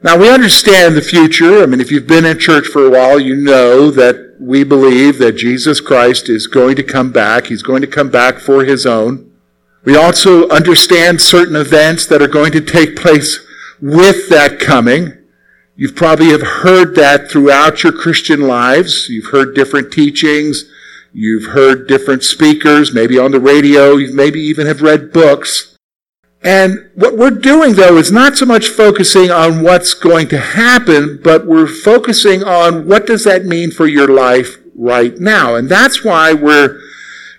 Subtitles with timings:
[0.00, 1.62] Now we understand the future.
[1.62, 5.18] I mean, if you've been in church for a while, you know that we believe
[5.18, 7.46] that Jesus Christ is going to come back.
[7.46, 9.32] He's going to come back for his own.
[9.84, 13.44] We also understand certain events that are going to take place
[13.80, 15.14] with that coming.
[15.74, 19.08] You've probably have heard that throughout your Christian lives.
[19.08, 20.64] You've heard different teachings.
[21.12, 23.96] You've heard different speakers, maybe on the radio.
[23.96, 25.67] You maybe even have read books.
[26.42, 31.20] And what we're doing though is not so much focusing on what's going to happen,
[31.22, 35.56] but we're focusing on what does that mean for your life right now.
[35.56, 36.80] And that's why we're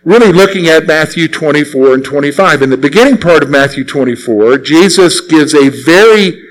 [0.03, 2.61] really looking at Matthew 24 and 25.
[2.61, 6.41] In the beginning part of Matthew 24, Jesus gives a very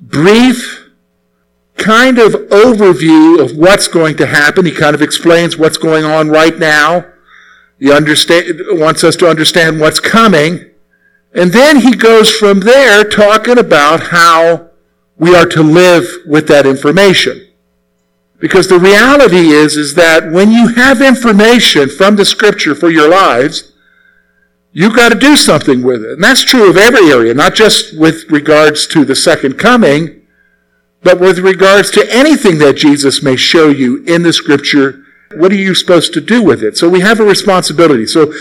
[0.00, 0.90] brief
[1.76, 4.66] kind of overview of what's going to happen.
[4.66, 7.06] He kind of explains what's going on right now.
[7.78, 10.69] He understand, wants us to understand what's coming.
[11.32, 14.70] And then he goes from there talking about how
[15.16, 17.46] we are to live with that information.
[18.38, 23.08] Because the reality is, is that when you have information from the scripture for your
[23.08, 23.72] lives,
[24.72, 26.12] you've got to do something with it.
[26.12, 30.22] And that's true of every area, not just with regards to the second coming,
[31.02, 35.04] but with regards to anything that Jesus may show you in the scripture.
[35.36, 36.76] What are you supposed to do with it?
[36.76, 38.06] So we have a responsibility.
[38.06, 38.32] So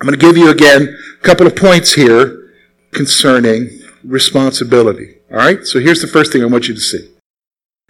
[0.00, 2.52] I'm going to give you again a couple of points here
[2.92, 3.70] concerning
[4.04, 5.16] responsibility.
[5.30, 5.64] All right?
[5.64, 7.10] So here's the first thing I want you to see.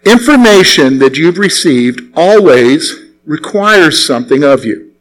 [0.05, 2.93] Information that you've received always
[3.25, 4.93] requires something of you.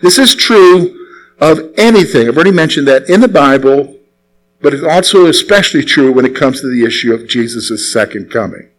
[0.00, 1.06] This is true
[1.38, 2.28] of anything.
[2.28, 3.98] I've already mentioned that in the Bible,
[4.60, 8.70] but it's also especially true when it comes to the issue of Jesus' second coming.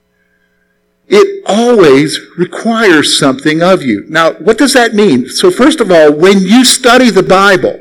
[1.08, 4.06] It always requires something of you.
[4.08, 5.30] Now, what does that mean?
[5.30, 7.80] So first of all, when you study the Bible,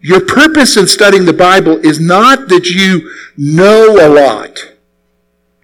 [0.00, 4.72] your purpose in studying the Bible is not that you know a lot.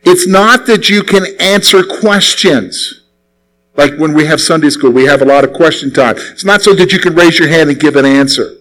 [0.05, 3.03] It's not that you can answer questions.
[3.77, 6.17] Like when we have Sunday school, we have a lot of question time.
[6.19, 8.57] It's not so that you can raise your hand and give an answer.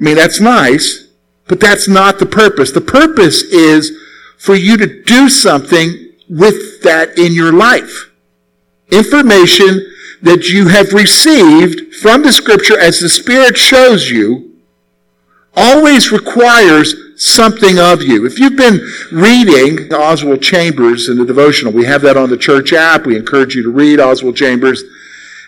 [0.00, 1.08] I mean, that's nice,
[1.48, 2.72] but that's not the purpose.
[2.72, 3.92] The purpose is
[4.38, 8.10] for you to do something with that in your life.
[8.90, 9.86] Information
[10.22, 14.56] that you have received from the scripture as the Spirit shows you
[15.54, 18.24] always requires something of you.
[18.24, 18.80] If you've been
[19.12, 23.04] reading Oswald Chambers in the devotional, we have that on the church app.
[23.04, 24.82] We encourage you to read Oswald Chambers.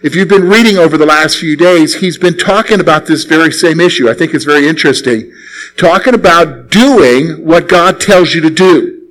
[0.02, 3.52] If you've been reading over the last few days, he's been talking about this very
[3.52, 4.10] same issue.
[4.10, 5.32] I think it's very interesting.
[5.78, 9.08] Talking about doing what God tells you to do.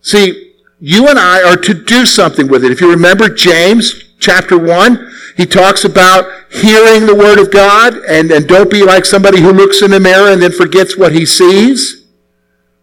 [0.00, 0.49] See,
[0.80, 2.72] you and I are to do something with it.
[2.72, 8.30] If you remember James chapter 1, he talks about hearing the word of God and,
[8.30, 11.26] and don't be like somebody who looks in the mirror and then forgets what he
[11.26, 12.06] sees,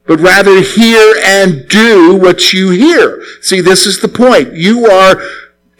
[0.05, 3.23] but rather hear and do what you hear.
[3.41, 4.53] See, this is the point.
[4.53, 5.19] You are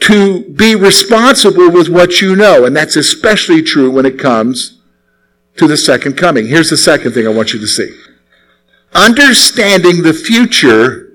[0.01, 4.79] to be responsible with what you know, and that's especially true when it comes
[5.57, 6.47] to the second coming.
[6.47, 7.95] Here's the second thing I want you to see.
[8.94, 11.06] Understanding the future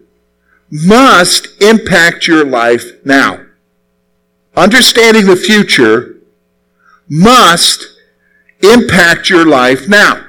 [0.72, 3.44] must impact your life now.
[4.56, 6.16] Understanding the future
[7.08, 7.84] must
[8.62, 10.24] impact your life now.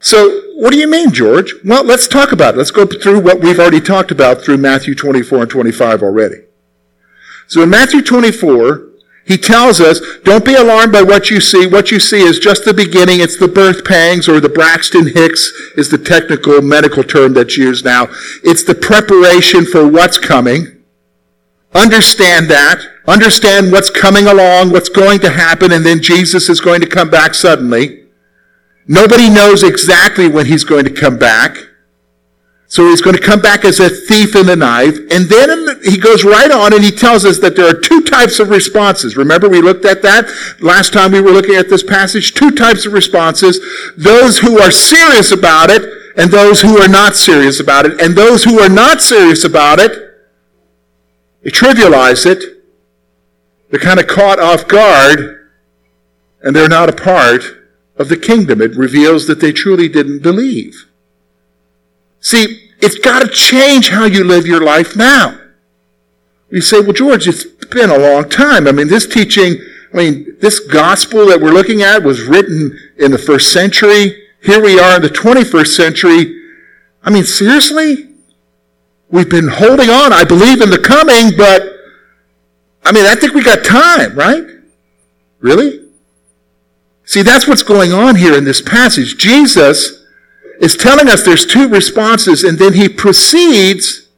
[0.00, 1.54] So, what do you mean, George?
[1.64, 2.58] Well, let's talk about it.
[2.58, 6.42] Let's go through what we've already talked about through Matthew 24 and 25 already.
[7.46, 8.91] So in Matthew 24,
[9.24, 11.66] he tells us, don't be alarmed by what you see.
[11.66, 13.20] What you see is just the beginning.
[13.20, 17.84] It's the birth pangs, or the Braxton Hicks is the technical medical term that's used
[17.84, 18.08] now.
[18.42, 20.82] It's the preparation for what's coming.
[21.72, 22.82] Understand that.
[23.06, 27.10] Understand what's coming along, what's going to happen, and then Jesus is going to come
[27.10, 28.06] back suddenly.
[28.86, 31.56] Nobody knows exactly when he's going to come back.
[32.72, 34.94] So he's going to come back as a thief in the night.
[35.10, 38.38] And then he goes right on and he tells us that there are two types
[38.38, 39.14] of responses.
[39.14, 40.26] Remember we looked at that
[40.58, 42.32] last time we were looking at this passage?
[42.32, 43.60] Two types of responses.
[43.98, 45.82] Those who are serious about it
[46.16, 48.00] and those who are not serious about it.
[48.00, 49.92] And those who are not serious about it,
[51.42, 52.42] they trivialize it.
[53.68, 55.50] They're kind of caught off guard
[56.40, 57.42] and they're not a part
[57.98, 58.62] of the kingdom.
[58.62, 60.88] It reveals that they truly didn't believe.
[62.22, 65.38] See, it's got to change how you live your life now.
[66.50, 68.66] You say, well, George, it's been a long time.
[68.66, 69.56] I mean, this teaching,
[69.94, 74.26] I mean, this gospel that we're looking at was written in the first century.
[74.42, 76.42] Here we are in the 21st century.
[77.04, 78.08] I mean, seriously?
[79.08, 80.12] We've been holding on.
[80.12, 81.62] I believe in the coming, but
[82.84, 84.44] I mean, I think we got time, right?
[85.38, 85.86] Really?
[87.04, 89.16] See, that's what's going on here in this passage.
[89.18, 90.01] Jesus
[90.62, 94.08] is telling us there's two responses, and then he proceeds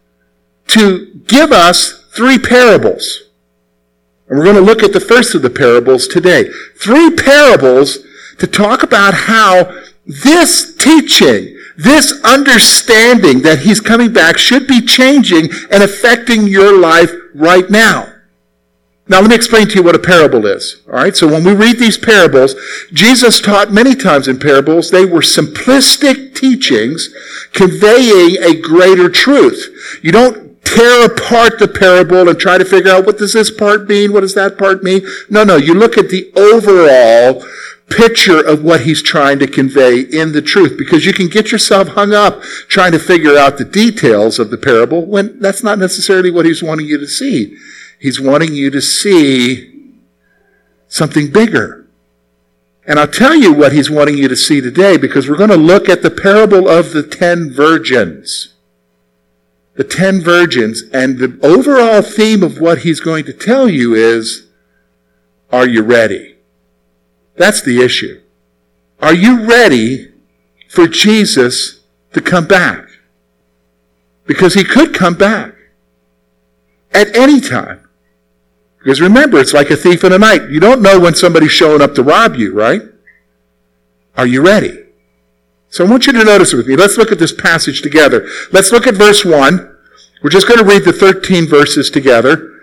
[0.68, 3.22] to give us three parables.
[4.28, 6.44] And we're going to look at the first of the parables today.
[6.78, 7.98] Three parables
[8.38, 9.74] to talk about how
[10.06, 17.10] this teaching, this understanding that he's coming back should be changing and affecting your life
[17.34, 18.13] right now.
[19.06, 20.80] Now let me explain to you what a parable is.
[20.86, 22.54] Alright, so when we read these parables,
[22.92, 27.10] Jesus taught many times in parables, they were simplistic teachings
[27.52, 30.00] conveying a greater truth.
[30.02, 33.88] You don't tear apart the parable and try to figure out what does this part
[33.88, 35.06] mean, what does that part mean.
[35.28, 37.44] No, no, you look at the overall
[37.90, 41.88] picture of what he's trying to convey in the truth because you can get yourself
[41.88, 46.30] hung up trying to figure out the details of the parable when that's not necessarily
[46.30, 47.54] what he's wanting you to see.
[48.04, 49.94] He's wanting you to see
[50.88, 51.86] something bigger.
[52.86, 55.56] And I'll tell you what he's wanting you to see today because we're going to
[55.56, 58.52] look at the parable of the ten virgins.
[59.76, 60.82] The ten virgins.
[60.92, 64.48] And the overall theme of what he's going to tell you is,
[65.50, 66.36] are you ready?
[67.36, 68.20] That's the issue.
[69.00, 70.12] Are you ready
[70.68, 71.80] for Jesus
[72.12, 72.86] to come back?
[74.26, 75.54] Because he could come back
[76.92, 77.80] at any time.
[78.84, 80.50] Because remember, it's like a thief in the night.
[80.50, 82.82] You don't know when somebody's showing up to rob you, right?
[84.14, 84.84] Are you ready?
[85.70, 86.76] So I want you to notice with me.
[86.76, 88.28] Let's look at this passage together.
[88.52, 89.76] Let's look at verse 1.
[90.22, 92.60] We're just going to read the 13 verses together.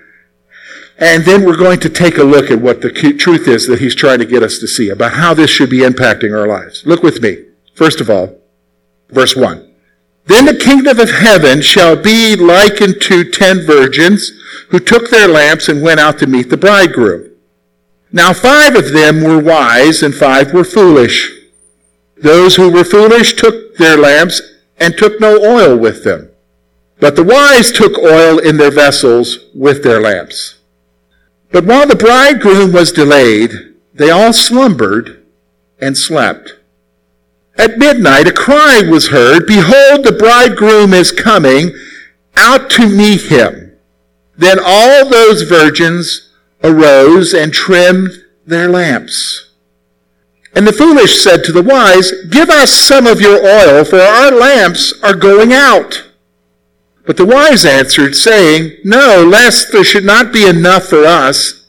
[0.99, 3.95] And then we're going to take a look at what the truth is that he's
[3.95, 6.85] trying to get us to see about how this should be impacting our lives.
[6.85, 7.45] Look with me.
[7.73, 8.37] First of all,
[9.09, 9.70] verse 1.
[10.25, 14.31] Then the kingdom of heaven shall be likened to ten virgins
[14.69, 17.31] who took their lamps and went out to meet the bridegroom.
[18.11, 21.31] Now five of them were wise and five were foolish.
[22.17, 24.41] Those who were foolish took their lamps
[24.77, 26.29] and took no oil with them.
[26.99, 30.59] But the wise took oil in their vessels with their lamps.
[31.51, 33.51] But while the bridegroom was delayed,
[33.93, 35.25] they all slumbered
[35.79, 36.53] and slept.
[37.57, 41.71] At midnight a cry was heard, Behold, the bridegroom is coming
[42.35, 43.77] out to meet him.
[44.37, 46.31] Then all those virgins
[46.63, 48.11] arose and trimmed
[48.45, 49.49] their lamps.
[50.53, 54.31] And the foolish said to the wise, Give us some of your oil, for our
[54.31, 56.09] lamps are going out.
[57.05, 61.61] But the wise answered, saying, No, lest there should not be enough for us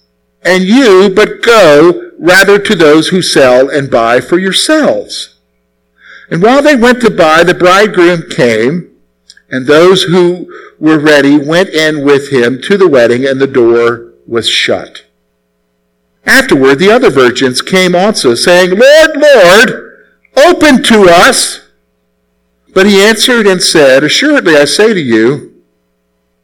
[0.45, 5.32] and you, but go rather to those who sell and buy for yourselves.
[6.31, 8.97] And while they went to buy, the bridegroom came,
[9.51, 14.13] and those who were ready went in with him to the wedding, and the door
[14.27, 15.05] was shut.
[16.25, 21.61] Afterward, the other virgins came also, saying, Lord, Lord, open to us.
[22.75, 25.63] But he answered and said, Assuredly I say to you,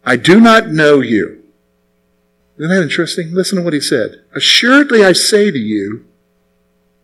[0.05, 1.43] I do not know you.
[2.59, 3.33] Isn't that interesting?
[3.33, 4.23] Listen to what he said.
[4.35, 6.05] Assuredly I say to you,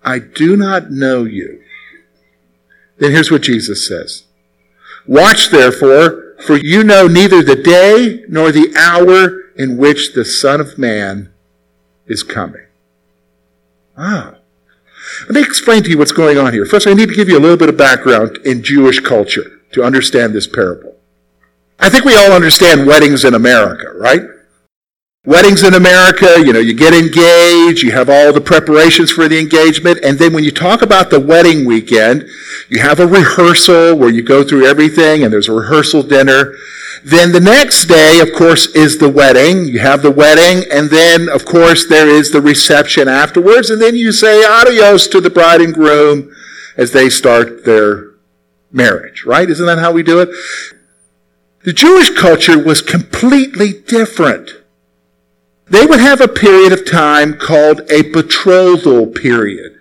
[0.02, 1.62] I do not know you.
[3.04, 4.23] Then here's what Jesus says.
[5.06, 10.58] Watch therefore, for you know neither the day nor the hour in which the Son
[10.58, 11.30] of Man
[12.06, 12.64] is coming.
[13.94, 14.37] Ah.
[15.25, 16.64] Let me explain to you what's going on here.
[16.64, 19.84] First, I need to give you a little bit of background in Jewish culture to
[19.84, 20.96] understand this parable.
[21.78, 24.23] I think we all understand weddings in America, right?
[25.26, 29.38] Weddings in America, you know, you get engaged, you have all the preparations for the
[29.38, 32.28] engagement, and then when you talk about the wedding weekend,
[32.68, 36.54] you have a rehearsal where you go through everything and there's a rehearsal dinner.
[37.02, 39.64] Then the next day, of course, is the wedding.
[39.64, 43.96] You have the wedding, and then, of course, there is the reception afterwards, and then
[43.96, 46.36] you say adios to the bride and groom
[46.76, 48.10] as they start their
[48.70, 49.48] marriage, right?
[49.48, 50.28] Isn't that how we do it?
[51.62, 54.63] The Jewish culture was completely different
[55.68, 59.78] they would have a period of time called a betrothal period.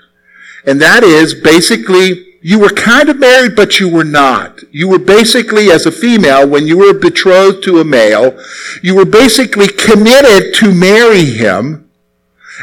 [0.65, 4.59] And that is basically you were kind of married, but you were not.
[4.69, 8.37] You were basically, as a female, when you were betrothed to a male,
[8.81, 11.89] you were basically committed to marry him.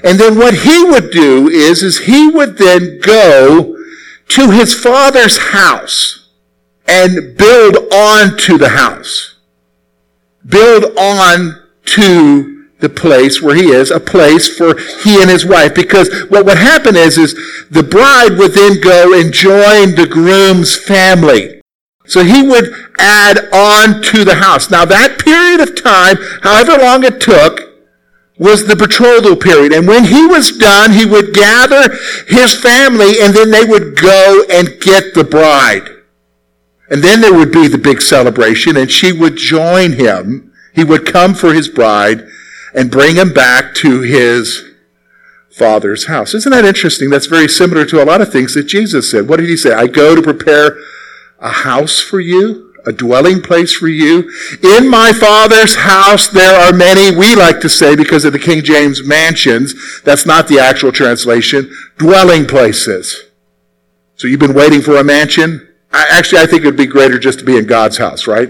[0.05, 3.75] And then what he would do is, is he would then go
[4.29, 6.29] to his father's house
[6.87, 9.37] and build on to the house.
[10.47, 15.75] Build on to the place where he is, a place for he and his wife.
[15.75, 17.34] Because what would happen is, is
[17.70, 21.60] the bride would then go and join the groom's family.
[22.06, 24.70] So he would add on to the house.
[24.70, 27.70] Now that period of time, however long it took,
[28.37, 29.72] was the betrothal period.
[29.72, 31.94] And when he was done, he would gather
[32.26, 35.88] his family and then they would go and get the bride.
[36.88, 40.52] And then there would be the big celebration and she would join him.
[40.75, 42.26] He would come for his bride
[42.75, 44.65] and bring him back to his
[45.50, 46.35] father's house.
[46.35, 47.11] Isn't that interesting?
[47.11, 49.29] That's very similar to a lot of things that Jesus said.
[49.29, 49.73] What did he say?
[49.73, 50.77] I go to prepare
[51.39, 54.31] a house for you a dwelling place for you.
[54.62, 58.62] In my Father's house there are many, we like to say because of the King
[58.62, 63.25] James mansions, that's not the actual translation, dwelling places.
[64.17, 65.67] So you've been waiting for a mansion?
[65.93, 68.49] I, actually, I think it would be greater just to be in God's house, right?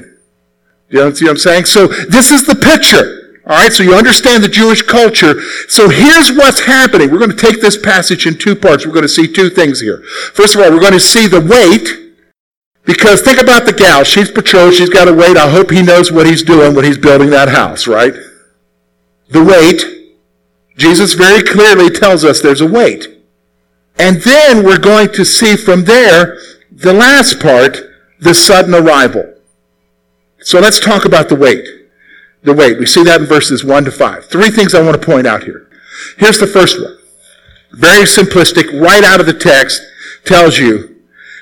[0.89, 1.67] You know, see what I'm saying?
[1.67, 3.20] So this is the picture.
[3.51, 5.43] All right, so you understand the Jewish culture.
[5.67, 7.11] So here's what's happening.
[7.11, 8.87] We're going to take this passage in two parts.
[8.87, 10.05] We're going to see two things here.
[10.35, 12.15] First of all, we're going to see the wait
[12.85, 14.05] because think about the gal.
[14.05, 14.77] She's betrothed.
[14.77, 15.37] She's got to wait.
[15.37, 18.15] I hope he knows what he's doing when he's building that house, right?
[19.31, 19.83] The wait.
[20.77, 23.09] Jesus very clearly tells us there's a wait.
[23.99, 26.39] And then we're going to see from there
[26.71, 27.79] the last part,
[28.21, 29.35] the sudden arrival.
[30.39, 31.80] So let's talk about the wait.
[32.43, 32.79] The wait.
[32.79, 34.27] We see that in verses 1 to 5.
[34.27, 35.69] Three things I want to point out here.
[36.17, 36.97] Here's the first one.
[37.73, 39.83] Very simplistic, right out of the text,
[40.25, 40.97] tells you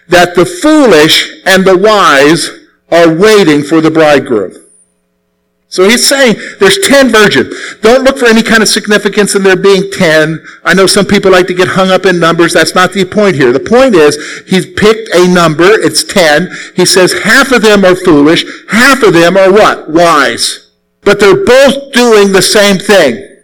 [0.09, 2.51] that the foolish and the wise
[2.91, 4.55] are waiting for the bridegroom.
[5.71, 7.55] So he's saying there's 10 virgins.
[7.83, 10.43] Don't look for any kind of significance in there being 10.
[10.65, 12.55] I know some people like to get hung up in numbers.
[12.55, 13.53] That's not the point here.
[13.53, 14.17] The point is
[14.49, 15.69] he's picked a number.
[15.69, 16.51] It's 10.
[16.75, 18.47] He says half of them are foolish.
[18.71, 19.91] Half of them are what?
[19.91, 20.68] Wise.
[21.09, 23.39] But they're both doing the same thing.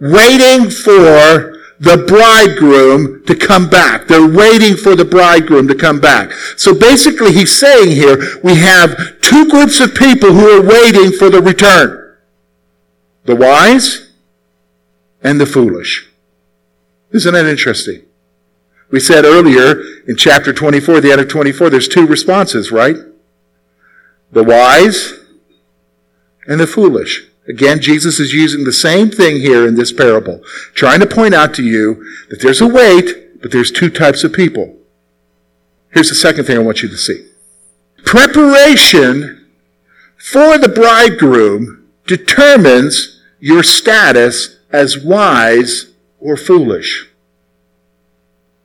[0.00, 4.08] Waiting for the bridegroom to come back.
[4.08, 6.32] They're waiting for the bridegroom to come back.
[6.56, 11.28] So basically he's saying here, we have two groups of people who are waiting for
[11.28, 12.16] the return.
[13.26, 14.14] The wise
[15.22, 16.10] and the foolish.
[17.10, 18.00] Isn't that interesting?
[18.90, 22.96] We said earlier in chapter 24, the end of 24, there's two responses, right?
[24.32, 25.19] The wise
[26.46, 27.26] and the foolish.
[27.48, 30.40] Again, Jesus is using the same thing here in this parable,
[30.74, 34.32] trying to point out to you that there's a wait, but there's two types of
[34.32, 34.76] people.
[35.92, 37.28] Here's the second thing I want you to see.
[38.04, 39.48] Preparation
[40.16, 47.08] for the bridegroom determines your status as wise or foolish.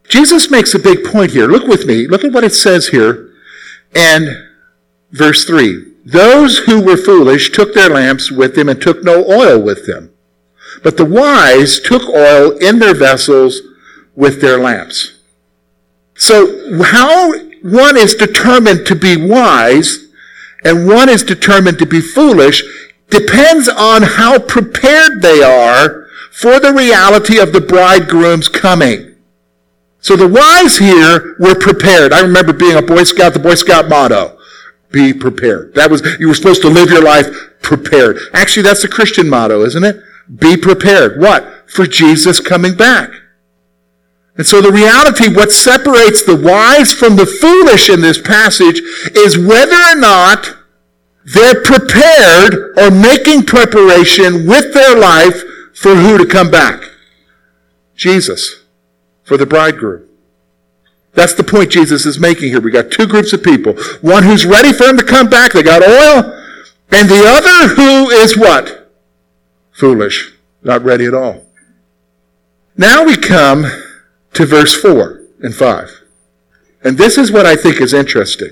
[0.08, 1.48] Jesus makes a big point here.
[1.48, 2.08] Look with me.
[2.08, 3.32] Look at what it says here
[3.96, 4.50] in
[5.12, 5.95] verse 3.
[6.06, 10.12] Those who were foolish took their lamps with them and took no oil with them.
[10.84, 13.62] But the wise took oil in their vessels
[14.16, 15.20] with their lamps.
[16.14, 17.34] So how
[17.64, 20.08] one is determined to be wise
[20.64, 22.64] and one is determined to be foolish
[23.10, 29.16] depends on how prepared they are for the reality of the bridegroom's coming.
[30.00, 32.14] So the wise here were prepared.
[32.14, 34.35] I remember being a Boy Scout, the Boy Scout motto.
[34.96, 35.74] Be prepared.
[35.76, 37.28] That was, you were supposed to live your life
[37.62, 38.18] prepared.
[38.32, 39.98] Actually, that's the Christian motto, isn't it?
[40.40, 41.20] Be prepared.
[41.20, 41.70] What?
[41.70, 43.10] For Jesus coming back.
[44.38, 48.80] And so the reality, what separates the wise from the foolish in this passage
[49.14, 50.56] is whether or not
[51.26, 56.82] they're prepared or making preparation with their life for who to come back?
[57.98, 58.64] Jesus.
[59.24, 60.05] For the bridegroom.
[61.16, 62.62] That's the point Jesus is making here.
[62.62, 63.74] We got two groups of people.
[64.02, 66.42] One who's ready for him to come back, they got oil,
[66.92, 68.92] and the other who is what?
[69.72, 71.46] Foolish, not ready at all.
[72.78, 73.66] Now we come
[74.34, 76.02] to verse 4 and 5.
[76.84, 78.52] And this is what I think is interesting.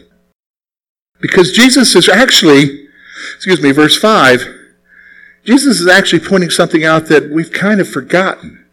[1.20, 2.88] Because Jesus is actually,
[3.36, 4.48] excuse me, verse 5,
[5.44, 8.66] Jesus is actually pointing something out that we've kind of forgotten.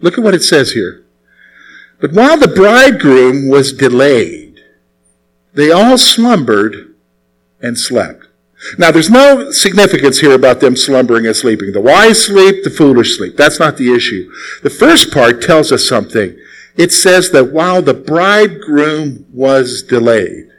[0.00, 1.03] Look at what it says here.
[2.04, 4.62] But while the bridegroom was delayed,
[5.54, 6.94] they all slumbered
[7.62, 8.26] and slept.
[8.76, 11.72] Now, there's no significance here about them slumbering and sleeping.
[11.72, 13.38] The wise sleep, the foolish sleep.
[13.38, 14.30] That's not the issue.
[14.62, 16.36] The first part tells us something.
[16.76, 20.50] It says that while the bridegroom was delayed,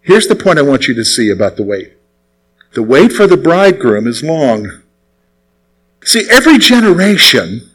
[0.00, 1.94] here's the point I want you to see about the wait.
[2.74, 4.80] The wait for the bridegroom is long.
[6.04, 7.72] See, every generation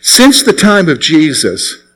[0.00, 1.86] since the time of Jesus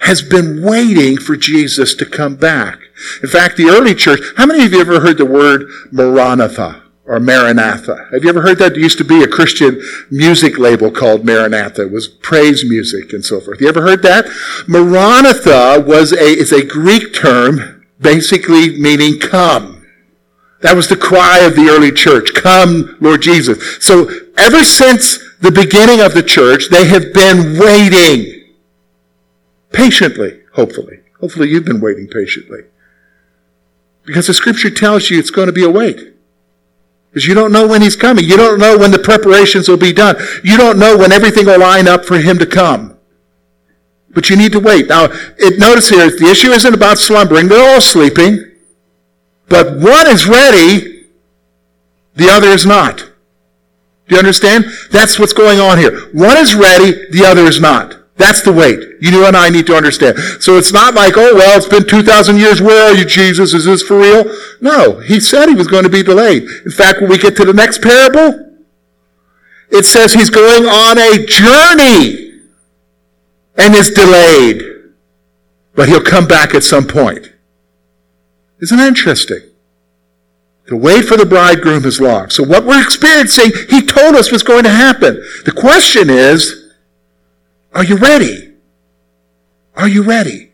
[0.00, 2.78] has been waiting for Jesus to come back.
[3.22, 7.20] In fact, the early church, how many of you ever heard the word Maranatha or
[7.20, 8.08] Maranatha?
[8.12, 8.72] Have you ever heard that?
[8.72, 9.80] There used to be a Christian
[10.10, 11.82] music label called Maranatha.
[11.82, 13.60] It was praise music and so forth.
[13.60, 14.26] You ever heard that?
[14.66, 19.86] Maranatha was a, is a Greek term basically meaning come.
[20.62, 22.34] That was the cry of the early church.
[22.34, 23.84] Come, Lord Jesus.
[23.84, 28.39] So ever since the beginning of the church, they have been waiting
[29.72, 31.00] patiently, hopefully.
[31.20, 32.60] Hopefully you've been waiting patiently.
[34.04, 36.14] Because the scripture tells you it's going to be a wait.
[37.10, 38.24] Because you don't know when he's coming.
[38.24, 40.16] You don't know when the preparations will be done.
[40.44, 42.96] You don't know when everything will line up for him to come.
[44.10, 44.88] But you need to wait.
[44.88, 45.08] Now,
[45.38, 47.48] it, notice here, the issue isn't about slumbering.
[47.48, 48.44] They're all sleeping.
[49.48, 51.06] But one is ready,
[52.14, 52.98] the other is not.
[52.98, 54.64] Do you understand?
[54.90, 56.08] That's what's going on here.
[56.12, 57.99] One is ready, the other is not.
[58.16, 58.80] That's the wait.
[59.00, 60.18] You and I need to understand.
[60.40, 62.60] So it's not like, oh, well, it's been 2,000 years.
[62.60, 63.54] Where are you, Jesus?
[63.54, 64.24] Is this for real?
[64.60, 64.98] No.
[64.98, 66.42] He said he was going to be delayed.
[66.42, 68.58] In fact, when we get to the next parable,
[69.70, 72.40] it says he's going on a journey
[73.56, 74.62] and is delayed.
[75.74, 77.32] But he'll come back at some point.
[78.60, 79.40] Isn't that interesting?
[80.66, 82.30] The wait for the bridegroom is long.
[82.30, 85.22] So what we're experiencing, he told us was going to happen.
[85.44, 86.59] The question is,
[87.72, 88.54] are you ready?
[89.74, 90.50] Are you ready?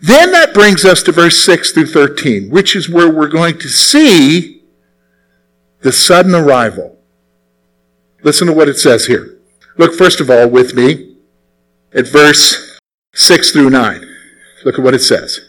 [0.00, 3.68] Then that brings us to verse 6 through 13, which is where we're going to
[3.68, 4.62] see
[5.80, 6.98] the sudden arrival.
[8.22, 9.38] Listen to what it says here.
[9.78, 11.16] Look first of all with me
[11.92, 12.78] at verse
[13.14, 14.06] 6 through 9.
[14.64, 15.40] Look at what it says.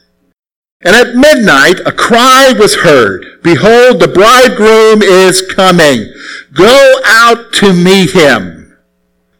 [0.81, 6.13] And at midnight a cry was heard, Behold, the bridegroom is coming.
[6.53, 8.56] Go out to meet him.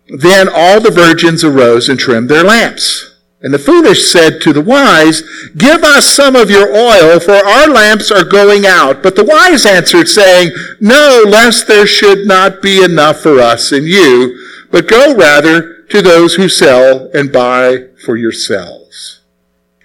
[0.10, 3.16] Then all the virgins arose and trimmed their lamps.
[3.42, 5.22] And the foolish said to the wise,
[5.56, 9.04] Give us some of your oil, for our lamps are going out.
[9.04, 13.86] But the wise answered, saying, No, lest there should not be enough for us and
[13.86, 14.38] you,
[14.72, 19.22] but go rather to those who sell and buy for yourselves.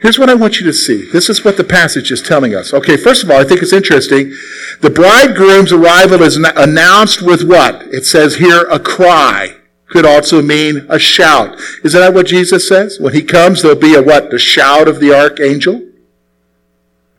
[0.00, 1.08] Here's what I want you to see.
[1.12, 2.74] This is what the passage is telling us.
[2.74, 4.32] Okay, first of all, I think it's interesting.
[4.80, 7.82] The bridegroom's arrival is announced with what?
[7.94, 9.58] It says here, a cry.
[9.92, 11.60] Could also mean a shout.
[11.84, 12.98] Isn't that what Jesus says?
[12.98, 14.30] When he comes, there'll be a what?
[14.30, 15.86] The shout of the archangel?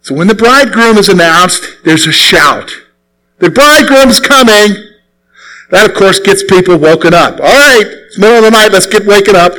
[0.01, 2.71] So when the bridegroom is announced, there's a shout.
[3.37, 4.75] The bridegroom's coming.
[5.69, 7.39] That, of course, gets people woken up.
[7.39, 9.53] All right, it's middle of the night, let's get waking up.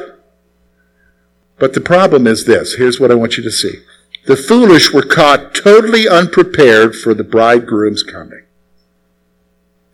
[1.61, 2.75] But the problem is this.
[2.75, 3.85] Here's what I want you to see.
[4.27, 8.43] The foolish were caught totally unprepared for the bridegroom's coming.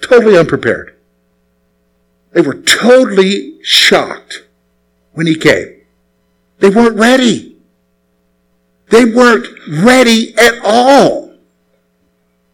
[0.01, 0.97] Totally unprepared.
[2.33, 4.45] They were totally shocked
[5.13, 5.81] when he came.
[6.59, 7.57] They weren't ready.
[8.91, 11.35] They weren't ready at all.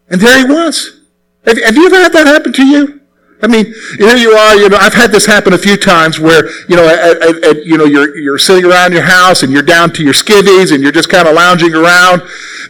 [0.08, 1.00] And there he was.
[1.44, 3.00] Have, have you ever had that happen to you?
[3.42, 3.66] I mean,
[3.98, 6.88] here you are, you know, I've had this happen a few times where, you know,
[6.88, 10.02] at, at, at, you know, you're, you're sitting around your house and you're down to
[10.02, 12.22] your skivvies and you're just kind of lounging around.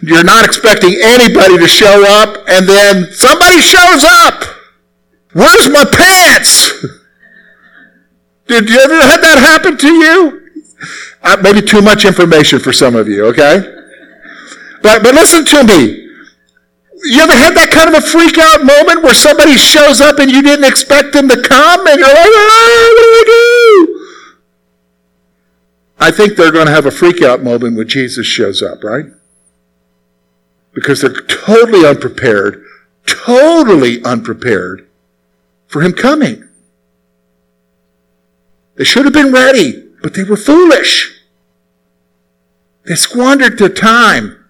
[0.02, 4.42] You're not expecting anybody to show up and then somebody shows up.
[5.32, 6.84] Where's my pants?
[8.46, 10.64] Did you ever had that happen to you?
[11.22, 13.60] Uh, maybe too much information for some of you, okay?
[14.82, 16.04] But, but listen to me.
[17.04, 20.30] You ever had that kind of a freak out moment where somebody shows up and
[20.30, 23.96] you didn't expect them to come and you're like, ah, what do I do?
[25.98, 29.06] I think they're going to have a freak out moment when Jesus shows up, right?
[30.72, 32.64] Because they're totally unprepared,
[33.06, 34.86] totally unprepared
[35.66, 36.45] for him coming.
[38.76, 41.22] They should have been ready, but they were foolish.
[42.84, 44.44] They squandered their time.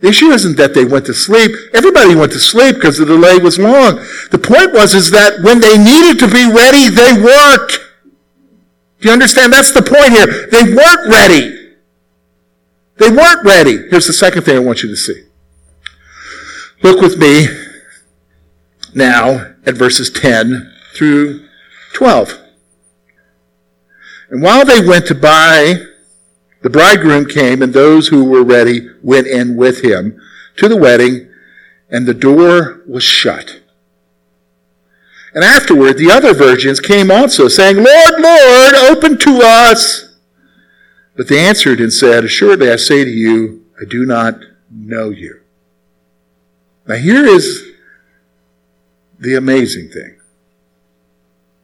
[0.00, 1.50] The issue isn't that they went to sleep.
[1.72, 3.96] Everybody went to sleep because the delay was long.
[4.30, 7.72] The point was is that when they needed to be ready, they weren't.
[9.00, 9.52] Do you understand?
[9.52, 10.48] That's the point here.
[10.48, 11.74] They weren't ready.
[12.98, 13.88] They weren't ready.
[13.88, 15.24] Here's the second thing I want you to see.
[16.82, 17.46] Look with me
[18.94, 21.48] now at verses 10 through
[21.94, 22.45] 12.
[24.28, 25.86] And while they went to buy
[26.66, 30.20] the bridegroom came, and those who were ready went in with him
[30.56, 31.28] to the wedding,
[31.88, 33.60] and the door was shut.
[35.32, 40.16] And afterward, the other virgins came also, saying, Lord, Lord, open to us.
[41.14, 45.42] But they answered and said, Assuredly, I say to you, I do not know you.
[46.88, 47.64] Now, here is
[49.20, 50.18] the amazing thing.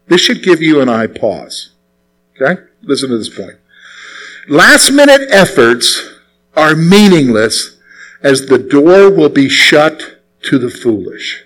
[0.07, 1.72] This should give you and I pause.
[2.43, 2.63] Okay?
[2.83, 3.57] Listen to this point.
[4.49, 6.19] Last minute efforts
[6.57, 7.79] are meaningless
[8.23, 11.45] as the door will be shut to the foolish.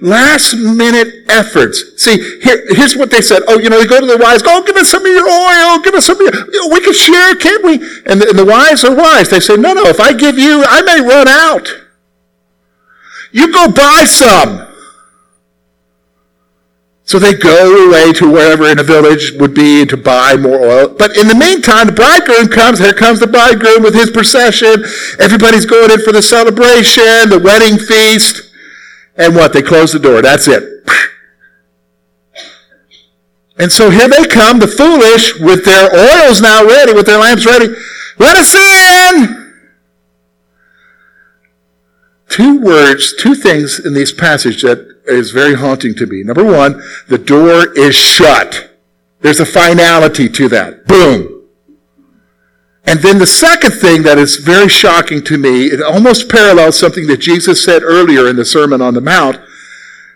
[0.00, 2.02] Last minute efforts.
[2.02, 3.42] See, here, here's what they said.
[3.48, 5.28] Oh, you know, they go to the wise, go, oh, give us some of your
[5.28, 7.74] oil, give us some of your, you know, we can share, can't we?
[8.06, 9.30] And the, and the wise are wise.
[9.30, 11.68] They say, no, no, if I give you, I may run out.
[13.32, 14.71] You go buy some.
[17.04, 20.88] So they go away to wherever in a village would be to buy more oil.
[20.88, 22.78] But in the meantime, the bridegroom comes.
[22.78, 24.84] Here comes the bridegroom with his procession.
[25.18, 28.52] Everybody's going in for the celebration, the wedding feast.
[29.16, 29.52] And what?
[29.52, 30.22] They close the door.
[30.22, 30.62] That's it.
[33.58, 37.44] And so here they come, the foolish, with their oils now ready, with their lamps
[37.44, 37.68] ready.
[38.18, 39.52] Let us in!
[42.28, 46.22] Two words, two things in this passage that is very haunting to me.
[46.22, 48.70] Number one, the door is shut.
[49.20, 50.86] There's a finality to that.
[50.86, 51.32] Boom.
[52.84, 57.06] And then the second thing that is very shocking to me, it almost parallels something
[57.06, 59.40] that Jesus said earlier in the Sermon on the Mount.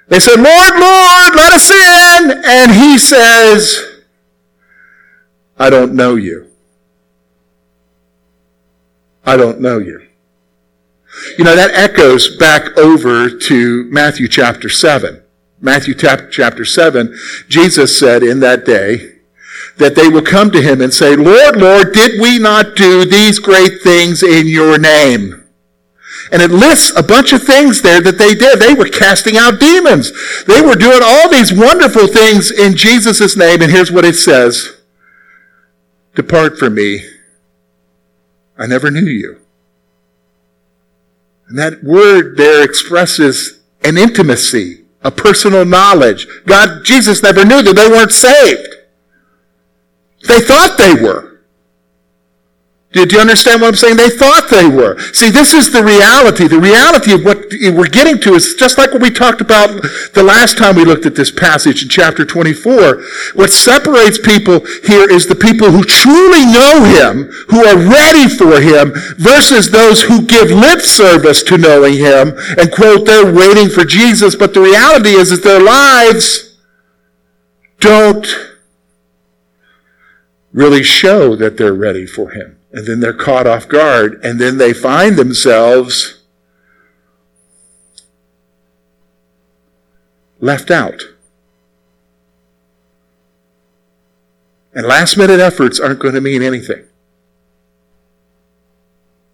[0.09, 2.43] They said, Lord, Lord, let us in.
[2.45, 4.03] And he says,
[5.59, 6.51] I don't know you.
[9.25, 10.06] I don't know you.
[11.39, 15.23] You know, that echoes back over to Matthew chapter 7.
[15.61, 19.13] Matthew chapter 7, Jesus said in that day,
[19.79, 23.39] that they will come to him and say, Lord, Lord, did we not do these
[23.39, 25.45] great things in your name?
[26.33, 28.59] And it lists a bunch of things there that they did.
[28.59, 30.13] They were casting out demons.
[30.45, 33.63] They were doing all these wonderful things in Jesus' name.
[33.63, 34.77] And here's what it says.
[36.15, 37.07] Depart from me.
[38.59, 39.46] I never knew you.
[41.49, 46.27] And that word there expresses an intimacy, a personal knowledge.
[46.47, 48.69] God, Jesus never knew that they weren't saved.
[50.27, 51.26] They thought they were.
[53.05, 53.97] Do you understand what I'm saying?
[53.99, 54.99] They thought they were.
[55.13, 56.49] See, this is the reality.
[56.49, 59.69] The reality of what we're getting to is just like what we talked about
[60.15, 63.03] the last time we looked at this passage in chapter 24.
[63.35, 68.61] What separates people here is the people who truly know Him, who are ready for
[68.61, 73.85] Him, versus those who give lip service to knowing Him and quote, they're waiting for
[73.85, 74.35] Jesus.
[74.35, 76.57] But the reality is that their lives
[77.81, 78.27] don't
[80.53, 82.59] really show that they're ready for Him.
[82.77, 86.23] And then they're caught off guard, and then they find themselves
[90.41, 91.01] left out.
[94.75, 96.85] And last minute efforts aren't going to mean anything.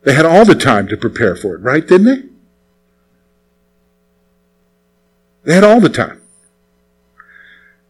[0.05, 1.85] They had all the time to prepare for it, right?
[1.85, 2.29] Didn't they?
[5.43, 6.21] They had all the time.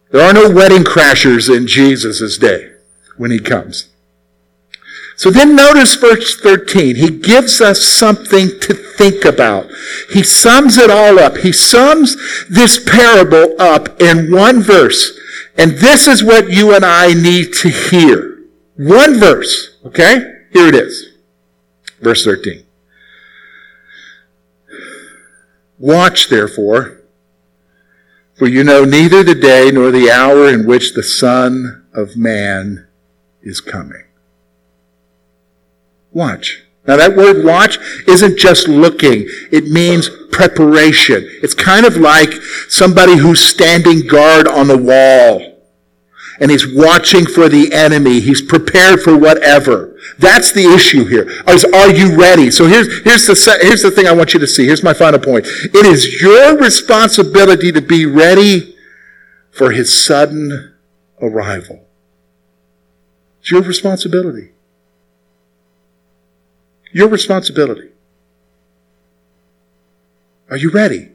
[0.09, 2.71] There are no wedding crashers in Jesus' day
[3.17, 3.92] when he comes.
[5.15, 6.95] So then notice verse 13.
[6.95, 9.67] He gives us something to think about.
[10.11, 11.37] He sums it all up.
[11.37, 12.17] He sums
[12.49, 15.19] this parable up in one verse.
[15.57, 18.43] And this is what you and I need to hear.
[18.75, 19.77] One verse.
[19.85, 20.45] Okay?
[20.51, 21.13] Here it is.
[22.01, 22.65] Verse 13.
[25.77, 27.01] Watch therefore,
[28.35, 32.87] for you know neither the day nor the hour in which the Son of Man
[33.41, 34.05] is coming.
[36.13, 36.63] Watch.
[36.85, 39.25] Now that word watch isn't just looking.
[39.51, 41.27] It means preparation.
[41.41, 42.31] It's kind of like
[42.67, 45.49] somebody who's standing guard on the wall.
[46.39, 48.19] And he's watching for the enemy.
[48.19, 49.97] He's prepared for whatever.
[50.17, 51.29] That's the issue here.
[51.47, 52.51] Is, are you ready?
[52.51, 54.65] So here's, here's the, here's the thing I want you to see.
[54.65, 55.45] Here's my final point.
[55.47, 58.75] It is your responsibility to be ready
[59.51, 60.73] for his sudden
[61.21, 61.85] arrival.
[63.39, 64.52] It's your responsibility.
[66.93, 67.89] Your responsibility.
[70.49, 71.09] Are you ready?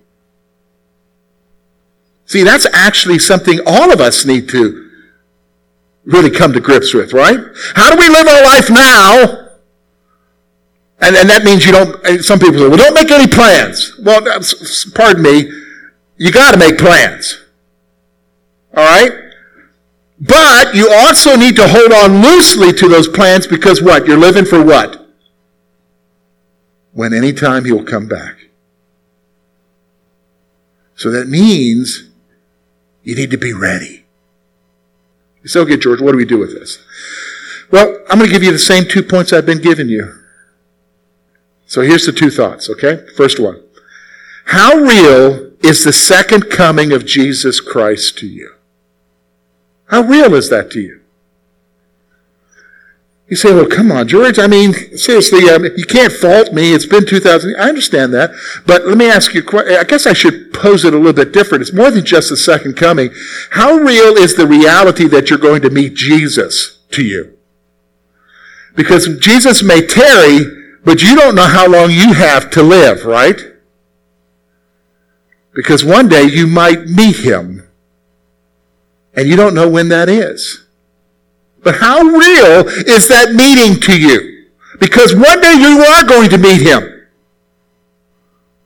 [2.26, 4.90] See, that's actually something all of us need to
[6.04, 7.38] really come to grips with, right?
[7.74, 9.48] How do we live our life now?
[11.00, 13.98] And, and that means you don't, eh, some people say, well, don't make any plans.
[14.02, 14.42] Well, uh,
[14.94, 15.50] pardon me,
[16.16, 17.44] you got to make plans.
[18.76, 19.12] All right?
[20.20, 24.06] But you also need to hold on loosely to those plans because what?
[24.06, 25.07] You're living for what?
[26.98, 28.48] When any time he will come back.
[30.96, 32.10] So that means
[33.04, 34.04] you need to be ready.
[35.44, 36.84] You say, okay, George, what do we do with this?
[37.70, 40.12] Well, I'm going to give you the same two points I've been giving you.
[41.68, 43.06] So here's the two thoughts, okay?
[43.16, 43.62] First one.
[44.46, 48.56] How real is the second coming of Jesus Christ to you?
[49.84, 50.97] How real is that to you?
[53.28, 54.38] You say, well, come on, George.
[54.38, 56.72] I mean, seriously, um, you can't fault me.
[56.72, 57.56] It's been 2000.
[57.56, 58.30] I understand that.
[58.64, 59.76] But let me ask you, a question.
[59.76, 61.60] I guess I should pose it a little bit different.
[61.60, 63.10] It's more than just the second coming.
[63.50, 67.36] How real is the reality that you're going to meet Jesus to you?
[68.74, 70.40] Because Jesus may tarry,
[70.82, 73.38] but you don't know how long you have to live, right?
[75.52, 77.68] Because one day you might meet him,
[79.12, 80.67] and you don't know when that is.
[81.62, 84.46] But how real is that meeting to you?
[84.78, 87.06] Because one day you are going to meet him.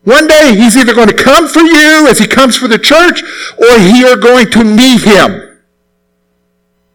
[0.05, 3.23] One day he's either going to come for you as he comes for the church,
[3.59, 5.61] or you are going to meet him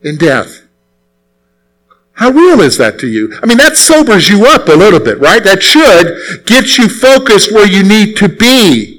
[0.02, 0.68] in death.
[2.14, 3.38] How real is that to you?
[3.42, 5.44] I mean, that sobers you up a little bit, right?
[5.44, 8.97] That should get you focused where you need to be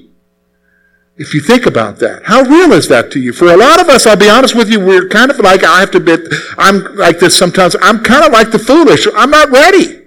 [1.18, 2.22] if you think about that.
[2.24, 3.32] How real is that to you?
[3.32, 5.80] For a lot of us, I'll be honest with you, we're kind of like, I
[5.80, 6.20] have to admit,
[6.56, 7.74] I'm like this sometimes.
[7.82, 9.06] I'm kind of like the foolish.
[9.16, 10.02] I'm not ready.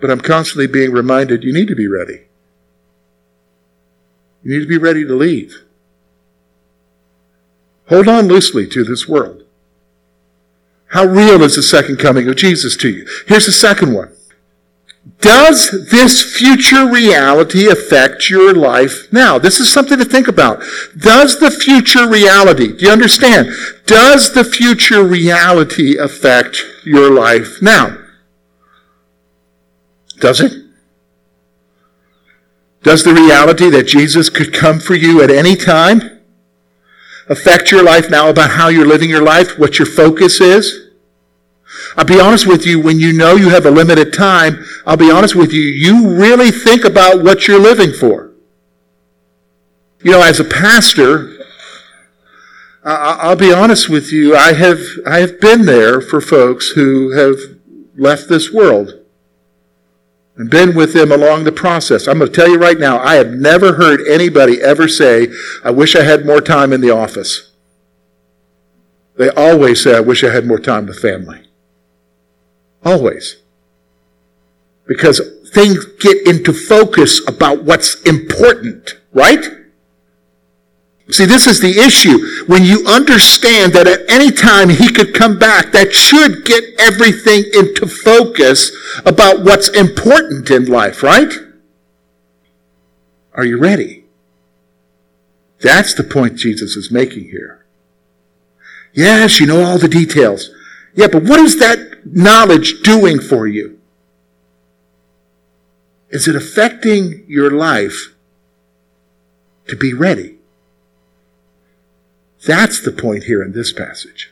[0.00, 2.22] But I'm constantly being reminded, you need to be ready.
[4.42, 5.64] You need to be ready to leave.
[7.88, 9.44] Hold on loosely to this world.
[10.88, 13.06] How real is the second coming of Jesus to you?
[13.26, 14.12] Here's the second one.
[15.20, 19.38] Does this future reality affect your life now?
[19.38, 20.62] This is something to think about.
[20.98, 23.48] Does the future reality, do you understand?
[23.86, 27.96] Does the future reality affect your life now?
[30.20, 30.52] Does it?
[32.82, 36.20] Does the reality that Jesus could come for you at any time
[37.28, 40.83] affect your life now about how you're living your life, what your focus is?
[41.96, 45.10] I'll be honest with you, when you know you have a limited time, I'll be
[45.10, 48.32] honest with you, you really think about what you're living for.
[50.02, 51.38] You know, as a pastor,
[52.84, 57.36] I'll be honest with you, I have, I have been there for folks who have
[57.96, 59.00] left this world
[60.36, 62.08] and been with them along the process.
[62.08, 65.28] I'm going to tell you right now, I have never heard anybody ever say,
[65.62, 67.52] I wish I had more time in the office.
[69.16, 71.43] They always say, I wish I had more time with family.
[72.84, 73.36] Always.
[74.86, 75.20] Because
[75.52, 79.44] things get into focus about what's important, right?
[81.10, 82.44] See, this is the issue.
[82.46, 87.44] When you understand that at any time he could come back, that should get everything
[87.54, 88.72] into focus
[89.04, 91.32] about what's important in life, right?
[93.34, 94.04] Are you ready?
[95.60, 97.64] That's the point Jesus is making here.
[98.92, 100.50] Yes, you know all the details.
[100.94, 103.80] Yeah, but what is that knowledge doing for you?
[106.10, 108.14] Is it affecting your life
[109.68, 110.38] to be ready?
[112.46, 114.30] That's the point here in this passage.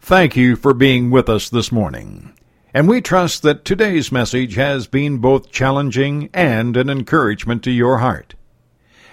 [0.00, 2.32] Thank you for being with us this morning.
[2.72, 7.98] And we trust that today's message has been both challenging and an encouragement to your
[7.98, 8.34] heart.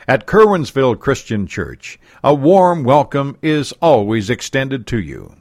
[0.07, 5.40] At Curwensville Christian Church, a warm welcome is always extended to you.